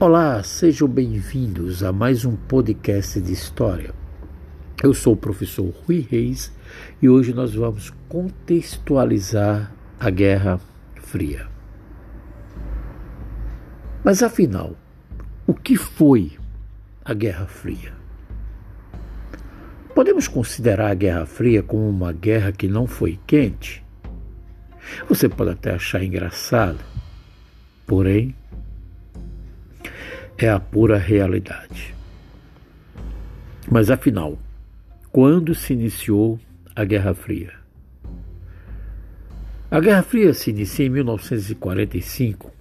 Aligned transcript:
Olá, 0.00 0.42
sejam 0.42 0.88
bem-vindos 0.88 1.84
a 1.84 1.92
mais 1.92 2.24
um 2.24 2.34
podcast 2.34 3.20
de 3.20 3.32
história. 3.32 3.94
Eu 4.82 4.92
sou 4.92 5.14
o 5.14 5.16
professor 5.16 5.72
Rui 5.86 6.04
Reis 6.10 6.52
e 7.00 7.08
hoje 7.08 7.32
nós 7.32 7.54
vamos 7.54 7.90
contextualizar 8.08 9.72
a 10.00 10.10
Guerra 10.10 10.58
Fria. 10.96 11.46
Mas 14.02 14.20
afinal, 14.20 14.76
o 15.46 15.54
que 15.54 15.76
foi 15.76 16.32
a 17.04 17.14
Guerra 17.14 17.46
Fria? 17.46 17.94
Podemos 19.94 20.26
considerar 20.26 20.90
a 20.90 20.94
Guerra 20.94 21.24
Fria 21.24 21.62
como 21.62 21.88
uma 21.88 22.12
guerra 22.12 22.50
que 22.50 22.66
não 22.66 22.88
foi 22.88 23.16
quente? 23.28 23.84
Você 25.08 25.28
pode 25.28 25.52
até 25.52 25.72
achar 25.72 26.02
engraçado, 26.02 26.80
porém, 27.86 28.34
é 30.38 30.48
a 30.48 30.58
pura 30.58 30.98
realidade. 30.98 31.94
Mas 33.70 33.90
afinal, 33.90 34.38
quando 35.10 35.54
se 35.54 35.72
iniciou 35.72 36.38
a 36.74 36.84
Guerra 36.84 37.14
Fria? 37.14 37.52
A 39.70 39.80
Guerra 39.80 40.02
Fria 40.02 40.34
se 40.34 40.50
inicia 40.50 40.86
em 40.86 40.90
1945 40.90 42.52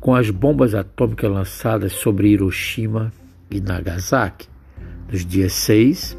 com 0.00 0.14
as 0.14 0.30
bombas 0.30 0.74
atômicas 0.74 1.30
lançadas 1.30 1.92
sobre 1.92 2.28
Hiroshima 2.28 3.12
e 3.50 3.60
Nagasaki 3.60 4.48
nos 5.10 5.24
dias 5.24 5.52
6 5.54 6.18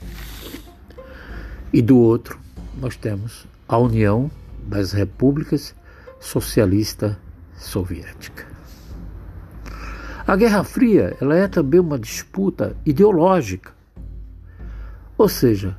e 1.73 1.81
do 1.81 1.97
outro 1.97 2.39
nós 2.79 2.95
temos 2.95 3.45
a 3.67 3.77
União 3.77 4.31
das 4.65 4.93
Repúblicas 4.93 5.75
Socialista 6.17 7.19
Soviética. 7.57 8.47
A 10.25 10.33
Guerra 10.37 10.63
Fria 10.63 11.17
ela 11.19 11.35
é 11.35 11.45
também 11.49 11.81
uma 11.81 11.99
disputa 11.99 12.73
ideológica, 12.85 13.73
ou 15.17 15.27
seja, 15.27 15.77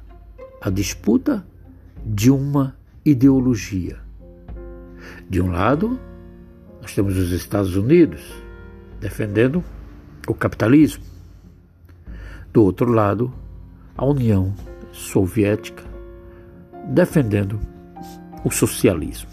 a 0.60 0.68
disputa 0.68 1.42
de 2.04 2.30
uma 2.30 2.76
ideologia. 3.02 3.98
De 5.26 5.40
um 5.40 5.50
lado, 5.50 5.98
nós 6.82 6.94
temos 6.94 7.16
os 7.16 7.32
Estados 7.32 7.74
Unidos 7.76 8.43
defendendo 9.04 9.62
o 10.26 10.32
capitalismo. 10.32 11.04
Do 12.50 12.64
outro 12.64 12.90
lado, 12.90 13.30
a 13.94 14.02
União 14.02 14.54
Soviética 14.92 15.84
defendendo 16.88 17.60
o 18.42 18.50
socialismo. 18.50 19.28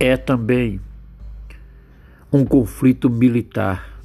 É 0.00 0.16
também 0.16 0.80
um 2.32 2.46
conflito 2.46 3.10
militar 3.10 4.00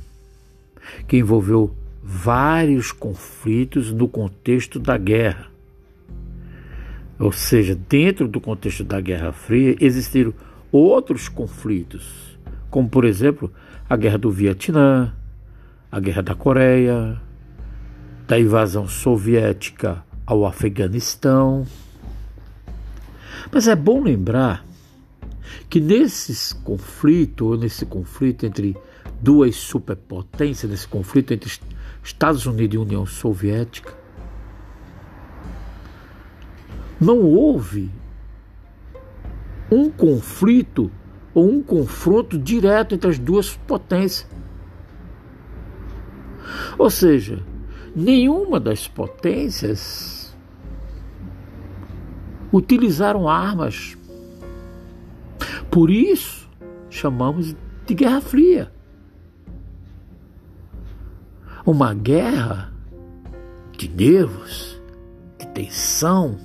que 1.08 1.16
envolveu 1.16 1.74
vários 2.04 2.92
conflitos 2.92 3.94
no 3.94 4.10
contexto 4.10 4.80
da 4.80 4.98
guerra. 4.98 5.48
Ou 7.18 7.32
seja, 7.32 7.74
dentro 7.74 8.28
do 8.28 8.42
contexto 8.42 8.84
da 8.84 9.00
Guerra 9.00 9.32
Fria 9.32 9.78
existiram 9.80 10.34
outros 10.74 11.30
conflitos, 11.30 12.33
como 12.74 12.90
por 12.90 13.06
exemplo 13.06 13.54
a 13.88 13.96
Guerra 13.96 14.18
do 14.18 14.32
Vietnã, 14.32 15.14
a 15.92 16.00
Guerra 16.00 16.24
da 16.24 16.34
Coreia, 16.34 17.22
da 18.28 18.40
invasão 18.40 18.88
soviética 18.88 20.04
ao 20.26 20.44
Afeganistão. 20.44 21.68
Mas 23.52 23.68
é 23.68 23.76
bom 23.76 24.02
lembrar 24.02 24.66
que 25.70 25.80
nesses 25.80 26.52
conflitos, 26.52 27.60
nesse 27.60 27.86
conflito 27.86 28.44
entre 28.44 28.76
duas 29.22 29.56
superpotências, 29.56 30.72
nesse 30.72 30.88
conflito 30.88 31.32
entre 31.32 31.52
Estados 32.04 32.48
Unidos 32.48 32.74
e 32.74 32.80
União 32.80 33.06
Soviética, 33.06 33.94
não 37.00 37.22
houve 37.22 37.92
um 39.70 39.92
conflito 39.92 40.90
ou 41.34 41.50
um 41.50 41.64
confronto 41.64 42.38
direto 42.38 42.96
entre 42.96 43.10
as 43.10 43.18
duas 43.18 43.56
potências. 43.56 44.28
Ou 46.78 46.90
seja, 46.90 47.42
nenhuma 47.96 48.60
das 48.60 48.88
potências 48.88 50.36
utilizaram 52.52 53.28
armas. 53.28 53.98
Por 55.72 55.90
isso, 55.90 56.48
chamamos 56.90 57.56
de 57.86 57.94
Guerra 57.96 58.22
Fria. 58.22 58.72
Uma 61.66 61.94
guerra 61.94 62.72
de 63.78 63.90
nervos, 63.90 64.80
de 65.40 65.48
tensão, 65.48 66.38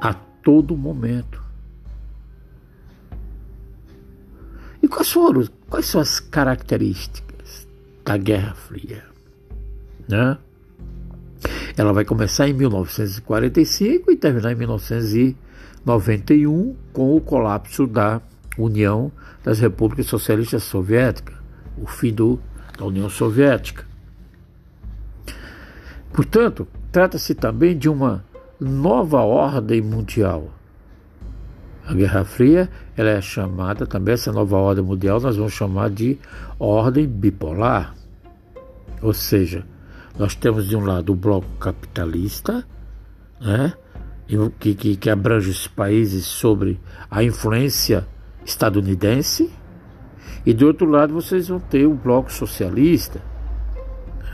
a 0.00 0.12
todo 0.12 0.76
momento. 0.76 1.45
E 4.86 4.88
quais 4.88 5.10
foram, 5.10 5.44
quais 5.68 5.84
são 5.86 6.00
as 6.00 6.20
características 6.20 7.66
da 8.04 8.16
Guerra 8.16 8.54
Fria? 8.54 9.02
Né? 10.08 10.38
Ela 11.76 11.92
vai 11.92 12.04
começar 12.04 12.48
em 12.48 12.52
1945 12.52 14.12
e 14.12 14.16
terminar 14.16 14.52
em 14.52 14.54
1991 14.54 16.76
com 16.92 17.16
o 17.16 17.20
colapso 17.20 17.84
da 17.84 18.22
União 18.56 19.10
das 19.42 19.58
Repúblicas 19.58 20.06
Socialistas 20.06 20.62
Soviéticas, 20.62 21.34
o 21.76 21.88
fim 21.88 22.14
do, 22.14 22.38
da 22.78 22.84
União 22.84 23.10
Soviética. 23.10 23.84
Portanto, 26.12 26.68
trata-se 26.92 27.34
também 27.34 27.76
de 27.76 27.88
uma 27.88 28.24
nova 28.60 29.22
ordem 29.22 29.82
mundial 29.82 30.55
a 31.86 31.94
Guerra 31.94 32.24
Fria 32.24 32.68
ela 32.96 33.10
é 33.10 33.20
chamada 33.20 33.86
também, 33.86 34.14
essa 34.14 34.32
nova 34.32 34.56
ordem 34.56 34.84
mundial, 34.84 35.20
nós 35.20 35.36
vamos 35.36 35.52
chamar 35.52 35.88
de 35.90 36.18
ordem 36.58 37.06
bipolar. 37.06 37.94
Ou 39.00 39.14
seja, 39.14 39.64
nós 40.18 40.34
temos 40.34 40.68
de 40.68 40.76
um 40.76 40.84
lado 40.84 41.12
o 41.12 41.16
bloco 41.16 41.46
capitalista, 41.60 42.66
né, 43.40 43.72
que, 44.58 44.74
que, 44.74 44.96
que 44.96 45.10
abrange 45.10 45.50
os 45.50 45.68
países 45.68 46.24
sobre 46.24 46.80
a 47.08 47.22
influência 47.22 48.06
estadunidense, 48.44 49.52
e 50.44 50.52
do 50.52 50.66
outro 50.66 50.88
lado 50.88 51.14
vocês 51.14 51.48
vão 51.48 51.60
ter 51.60 51.86
o 51.86 51.94
bloco 51.94 52.32
socialista, 52.32 53.22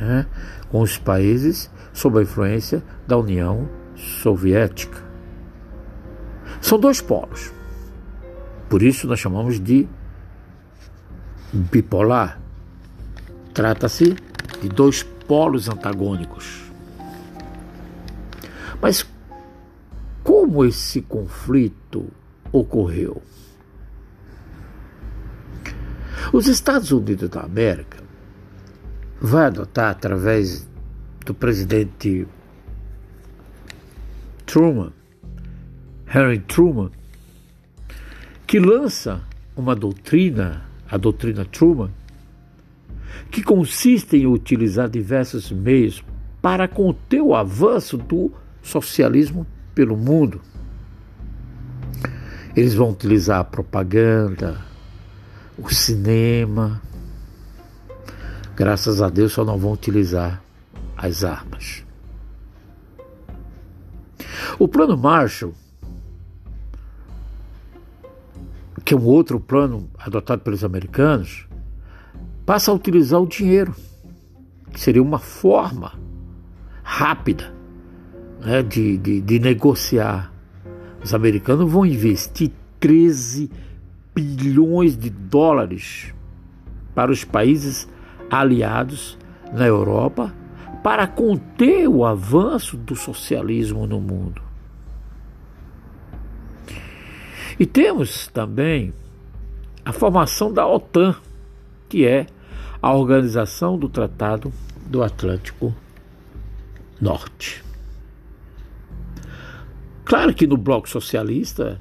né, 0.01 0.27
com 0.71 0.81
os 0.81 0.97
países 0.97 1.71
sob 1.93 2.19
a 2.19 2.23
influência 2.23 2.83
da 3.07 3.19
União 3.19 3.69
Soviética. 3.95 5.12
São 6.63 6.79
dois 6.79 7.03
polos. 7.03 7.53
Por 8.71 8.83
isso 8.83 9.07
nós 9.07 9.19
chamamos 9.19 9.61
de 9.61 9.87
bipolar. 11.53 12.41
Trata-se 13.53 14.17
de 14.63 14.69
dois 14.71 15.03
polos 15.03 15.69
antagônicos. 15.69 16.63
Mas 18.81 19.07
como 20.23 20.65
esse 20.65 21.03
conflito 21.03 22.09
ocorreu? 22.51 23.21
Os 26.33 26.47
Estados 26.47 26.93
Unidos 26.93 27.29
da 27.29 27.41
América 27.41 27.99
vai 29.21 29.47
adotar 29.47 29.91
através 29.91 30.67
do 31.27 31.35
presidente 31.35 32.27
Truman, 34.47 34.93
Harry 36.13 36.41
Truman, 36.41 36.91
que 38.47 38.59
lança 38.59 39.23
uma 39.57 39.75
doutrina, 39.75 40.63
a 40.87 40.99
doutrina 40.99 41.43
Truman, 41.43 41.91
que 43.31 43.43
consiste 43.43 44.19
em 44.19 44.27
utilizar 44.27 44.91
diversos 44.91 45.51
meios 45.51 46.05
para 46.43 46.69
conter 46.69 47.23
o 47.23 47.35
avanço 47.35 47.97
do 47.97 48.31
socialismo 48.61 49.47
pelo 49.75 49.97
mundo. 49.97 50.43
Eles 52.55 52.75
vão 52.75 52.91
utilizar 52.91 53.41
a 53.41 53.45
propaganda, 53.45 54.61
o 55.57 55.71
cinema. 55.71 56.83
Graças 58.55 59.01
a 59.01 59.09
Deus 59.09 59.33
só 59.33 59.47
não 59.47 59.57
vão 59.57 59.73
utilizar 59.73 60.43
as 60.95 61.25
armas. 61.25 61.83
O 64.59 64.69
plano 64.69 64.95
Marshall, 64.99 65.55
que 68.85 68.95
é 68.95 68.97
um 68.97 69.05
outro 69.05 69.39
plano 69.39 69.89
adotado 69.99 70.43
pelos 70.43 70.65
americanos, 70.65 71.47
passa 72.45 72.71
a 72.71 72.75
utilizar 72.75 73.21
o 73.21 73.27
dinheiro, 73.27 73.75
que 74.73 74.81
seria 74.81 75.03
uma 75.03 75.19
forma 75.19 75.93
rápida 76.83 77.53
né, 78.41 78.63
de, 78.63 78.99
de, 78.99 79.21
de 79.21 79.39
negociar. 79.39 80.33
Os 81.03 81.15
americanos 81.15 81.71
vão 81.71 81.87
investir 81.87 82.51
13 82.81 83.51
bilhões 84.15 84.97
de 84.97 85.11
dólares 85.11 86.13
para 86.95 87.11
os 87.11 87.25
países 87.25 87.89
aliados 88.31 89.19
na 89.53 89.67
Europa 89.67 90.35
para 90.83 91.07
conter 91.07 91.89
o 91.89 92.05
avanço 92.05 92.77
do 92.77 92.97
socialismo 92.97 93.87
no 93.87 94.01
mundo. 94.01 94.43
E 97.63 97.67
temos 97.67 98.27
também 98.27 98.93
a 99.85 99.93
formação 99.93 100.53
da 100.53 100.67
OTAN, 100.67 101.15
que 101.89 102.05
é 102.05 102.27
a 102.83 102.93
Organização 102.93 103.79
do 103.79 103.89
Tratado 103.89 104.53
do 104.87 105.01
Atlântico 105.01 105.73
Norte. 107.01 107.63
Claro 110.05 110.35
que 110.35 110.45
no 110.45 110.57
bloco 110.57 110.89
socialista 110.89 111.81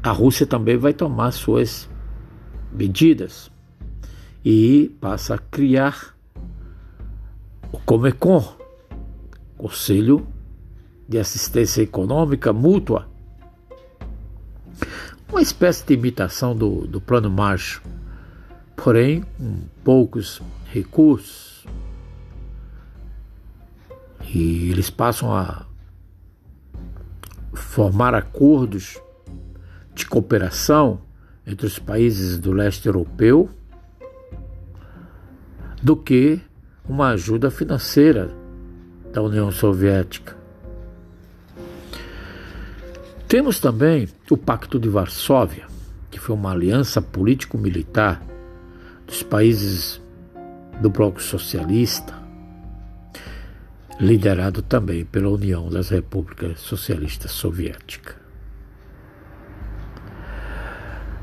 a 0.00 0.12
Rússia 0.12 0.46
também 0.46 0.76
vai 0.76 0.94
tomar 0.94 1.32
suas 1.32 1.90
medidas 2.70 3.50
e 4.44 4.94
passa 5.00 5.34
a 5.34 5.38
criar 5.38 6.16
o 7.72 7.78
Comecon, 7.80 8.54
Conselho 9.58 10.24
de 11.08 11.18
Assistência 11.18 11.82
Econômica 11.82 12.52
Mútua, 12.52 13.15
uma 15.28 15.42
espécie 15.42 15.84
de 15.84 15.94
imitação 15.94 16.54
do, 16.56 16.86
do 16.86 17.00
Plano 17.00 17.30
Marshall, 17.30 17.82
porém 18.76 19.22
com 19.36 19.60
poucos 19.82 20.40
recursos. 20.72 21.66
E 24.34 24.70
eles 24.70 24.90
passam 24.90 25.34
a 25.34 25.66
formar 27.54 28.14
acordos 28.14 29.00
de 29.94 30.06
cooperação 30.06 31.00
entre 31.46 31.66
os 31.66 31.78
países 31.78 32.38
do 32.38 32.52
leste 32.52 32.86
europeu 32.86 33.48
do 35.82 35.96
que 35.96 36.40
uma 36.88 37.10
ajuda 37.10 37.50
financeira 37.50 38.30
da 39.12 39.22
União 39.22 39.50
Soviética. 39.50 40.35
Temos 43.36 43.60
também 43.60 44.08
o 44.30 44.36
Pacto 44.38 44.80
de 44.80 44.88
Varsóvia, 44.88 45.66
que 46.10 46.18
foi 46.18 46.34
uma 46.34 46.52
aliança 46.52 47.02
político-militar 47.02 48.22
dos 49.06 49.22
países 49.22 50.00
do 50.80 50.88
Bloco 50.88 51.20
Socialista, 51.20 52.14
liderado 54.00 54.62
também 54.62 55.04
pela 55.04 55.28
União 55.28 55.68
das 55.68 55.90
Repúblicas 55.90 56.60
Socialistas 56.60 57.30
Soviéticas. 57.30 58.16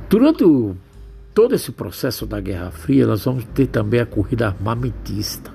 Durante 0.07 0.43
o 0.43 0.77
todo 1.33 1.55
esse 1.55 1.71
processo 1.71 2.27
da 2.27 2.39
Guerra 2.39 2.69
Fria, 2.69 3.07
nós 3.07 3.25
vamos 3.25 3.43
ter 3.55 3.65
também 3.65 3.99
a 3.99 4.05
corrida 4.05 4.49
armamentista. 4.49 5.51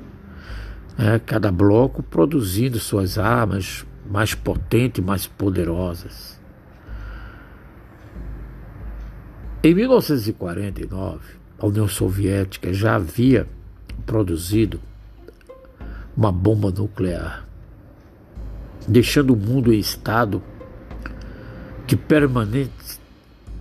Né? 0.98 1.20
Cada 1.24 1.52
bloco 1.52 2.02
produzindo 2.02 2.80
suas 2.80 3.16
armas 3.16 3.86
mais 4.10 4.34
potentes, 4.34 5.04
mais 5.04 5.24
poderosas. 5.24 6.37
Em 9.60 9.74
1949, 9.74 11.18
a 11.58 11.66
União 11.66 11.88
Soviética 11.88 12.72
já 12.72 12.94
havia 12.94 13.48
produzido 14.06 14.80
uma 16.16 16.30
bomba 16.30 16.70
nuclear, 16.70 17.44
deixando 18.86 19.34
o 19.34 19.36
mundo 19.36 19.72
em 19.72 19.80
estado 19.80 20.40
de 21.88 21.96
permanente, 21.96 23.00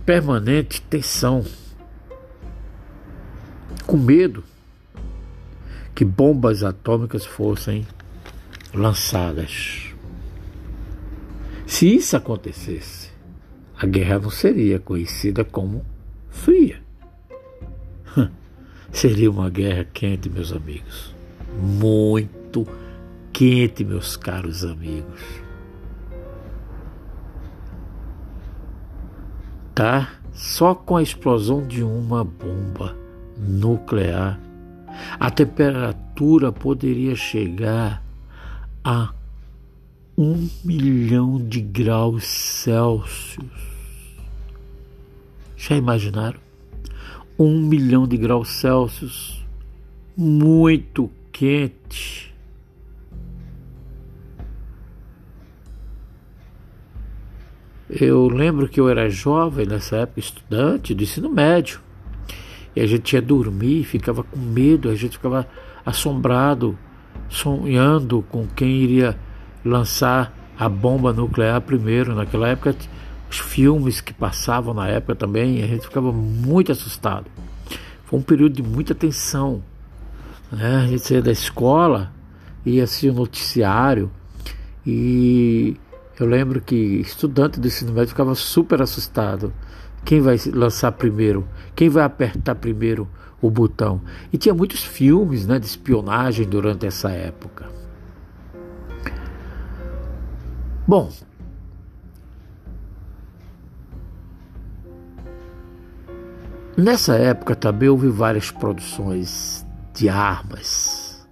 permanente 0.06 0.80
tensão 0.82 1.44
com 3.84 3.96
medo 3.96 4.44
que 5.96 6.04
bombas 6.04 6.62
atômicas 6.62 7.26
fossem 7.26 7.84
lançadas. 8.72 9.92
Se 11.66 11.92
isso 11.92 12.16
acontecesse, 12.16 13.07
a 13.80 13.86
guerra 13.86 14.18
não 14.18 14.30
seria 14.30 14.80
conhecida 14.80 15.44
como 15.44 15.84
fria. 16.28 16.82
Seria 18.90 19.30
uma 19.30 19.48
guerra 19.48 19.84
quente, 19.84 20.28
meus 20.28 20.52
amigos. 20.52 21.14
Muito 21.62 22.66
quente, 23.32 23.84
meus 23.84 24.16
caros 24.16 24.64
amigos. 24.64 25.20
Tá? 29.74 30.10
Só 30.32 30.74
com 30.74 30.96
a 30.96 31.02
explosão 31.02 31.64
de 31.64 31.84
uma 31.84 32.24
bomba 32.24 32.96
nuclear, 33.36 34.40
a 35.20 35.30
temperatura 35.30 36.50
poderia 36.50 37.14
chegar 37.14 38.02
a 38.82 39.12
um 40.18 40.48
milhão 40.64 41.38
de 41.38 41.60
graus 41.60 42.24
Celsius. 42.24 43.46
Já 45.56 45.76
imaginaram? 45.76 46.40
Um 47.38 47.60
milhão 47.60 48.04
de 48.04 48.16
graus 48.16 48.48
Celsius, 48.48 49.46
muito 50.16 51.08
quente. 51.30 52.34
Eu 57.88 58.26
lembro 58.26 58.68
que 58.68 58.80
eu 58.80 58.88
era 58.88 59.08
jovem 59.08 59.66
nessa 59.66 59.98
época, 59.98 60.18
estudante 60.18 60.94
do 60.94 61.04
ensino 61.04 61.30
médio. 61.30 61.80
E 62.74 62.80
a 62.80 62.86
gente 62.88 63.12
ia 63.12 63.22
dormir, 63.22 63.84
ficava 63.84 64.24
com 64.24 64.36
medo, 64.36 64.90
a 64.90 64.96
gente 64.96 65.12
ficava 65.12 65.48
assombrado, 65.86 66.76
sonhando 67.28 68.20
com 68.28 68.48
quem 68.48 68.82
iria 68.82 69.16
lançar 69.68 70.32
a 70.58 70.68
bomba 70.68 71.12
nuclear 71.12 71.60
primeiro. 71.60 72.14
Naquela 72.14 72.48
época, 72.48 72.74
os 73.30 73.38
filmes 73.38 74.00
que 74.00 74.12
passavam 74.12 74.74
na 74.74 74.88
época 74.88 75.14
também, 75.14 75.62
a 75.62 75.66
gente 75.66 75.82
ficava 75.82 76.12
muito 76.12 76.72
assustado. 76.72 77.26
Foi 78.04 78.18
um 78.18 78.22
período 78.22 78.54
de 78.54 78.62
muita 78.62 78.94
tensão. 78.94 79.62
Né? 80.50 80.76
A 80.76 80.86
gente 80.86 81.00
saía 81.00 81.22
da 81.22 81.32
escola, 81.32 82.12
ia 82.64 82.84
assistir 82.84 83.10
o 83.10 83.14
noticiário 83.14 84.10
e 84.86 85.76
eu 86.18 86.26
lembro 86.26 86.60
que 86.60 86.74
estudante 86.74 87.60
do 87.60 87.68
ensino 87.68 87.92
médio 87.92 88.08
ficava 88.08 88.34
super 88.34 88.80
assustado 88.82 89.52
quem 90.04 90.20
vai 90.20 90.36
lançar 90.54 90.92
primeiro? 90.92 91.46
Quem 91.74 91.88
vai 91.88 92.04
apertar 92.04 92.54
primeiro 92.54 93.08
o 93.40 93.50
botão? 93.50 94.00
E 94.32 94.38
tinha 94.38 94.54
muitos 94.54 94.82
filmes 94.82 95.46
né, 95.46 95.58
de 95.58 95.66
espionagem 95.66 96.46
durante 96.46 96.86
essa 96.86 97.10
época. 97.10 97.66
Bom, 100.88 101.12
nessa 106.74 107.14
época 107.16 107.54
também 107.54 107.90
houve 107.90 108.08
várias 108.08 108.50
produções 108.50 109.66
de 109.92 110.08
armas, 110.08 111.28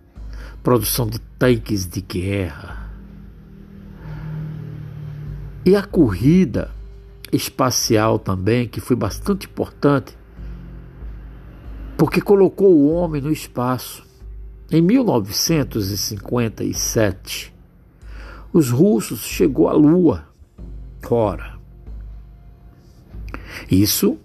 produção 0.63 1.07
de 1.07 1.19
tanques 1.39 1.87
de 1.87 2.03
guerra. 2.03 2.91
E 5.65 5.75
a 5.75 5.83
corrida 5.83 6.71
espacial 7.33 8.19
também, 8.19 8.69
que 8.69 8.79
foi 8.79 8.95
bastante 8.95 9.47
importante, 9.47 10.15
porque 11.97 12.21
colocou 12.21 12.77
o 12.77 12.93
homem 12.93 13.23
no 13.23 13.33
espaço. 13.33 14.05
Em 14.71 14.83
1957, 14.83 17.56
os 18.53 18.71
russos 18.71 19.21
chegou 19.21 19.69
à 19.69 19.73
Lua. 19.73 20.27
Ora, 21.09 21.57
isso 23.71 24.19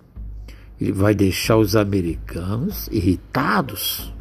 ele 0.79 0.91
vai 0.91 1.13
deixar 1.13 1.57
os 1.57 1.75
americanos 1.75 2.87
irritados. 2.91 4.11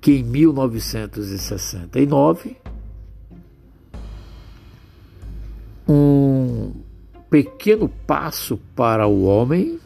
Que 0.00 0.12
em 0.12 0.22
1969 0.22 2.56
um 5.88 6.72
pequeno 7.28 7.88
passo 7.88 8.58
para 8.76 9.04
o 9.06 9.24
homem 9.24 9.80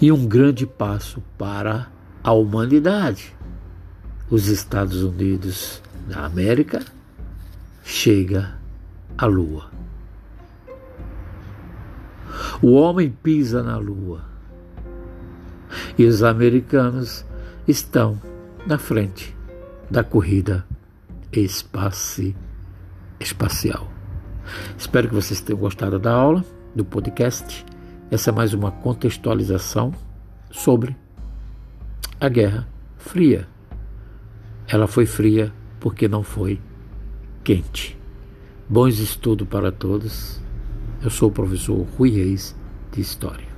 e 0.00 0.10
um 0.10 0.26
grande 0.26 0.66
passo 0.66 1.22
para 1.36 1.88
a 2.24 2.32
humanidade. 2.32 3.36
Os 4.30 4.46
Estados 4.46 5.02
Unidos 5.02 5.82
da 6.06 6.24
América 6.24 6.84
chega 7.82 8.54
à 9.18 9.26
Lua. 9.26 9.68
O 12.62 12.74
homem 12.74 13.10
pisa 13.10 13.60
na 13.60 13.76
Lua 13.76 14.24
e 15.98 16.04
os 16.06 16.22
americanos 16.22 17.24
estão 17.66 18.22
na 18.64 18.78
frente 18.78 19.36
da 19.90 20.04
corrida 20.04 20.64
espaci 21.32 22.36
espacial. 23.18 23.90
Espero 24.78 25.08
que 25.08 25.14
vocês 25.14 25.40
tenham 25.40 25.58
gostado 25.58 25.98
da 25.98 26.12
aula, 26.12 26.44
do 26.72 26.84
podcast. 26.84 27.66
Essa 28.12 28.30
é 28.30 28.32
mais 28.32 28.54
uma 28.54 28.70
contextualização 28.70 29.92
sobre 30.52 30.96
a 32.20 32.28
Guerra 32.28 32.68
Fria. 32.96 33.48
Ela 34.72 34.86
foi 34.86 35.04
fria 35.04 35.52
porque 35.80 36.06
não 36.06 36.22
foi 36.22 36.60
quente. 37.42 37.98
Bons 38.68 39.00
estudos 39.00 39.48
para 39.48 39.72
todos. 39.72 40.40
Eu 41.02 41.10
sou 41.10 41.28
o 41.28 41.32
professor 41.32 41.84
Rui 41.98 42.10
Reis 42.10 42.54
de 42.92 43.00
História. 43.00 43.49